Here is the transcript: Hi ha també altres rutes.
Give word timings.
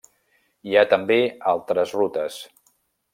Hi 0.69 0.77
ha 0.79 0.83
també 0.93 1.17
altres 1.53 1.93
rutes. 1.99 2.39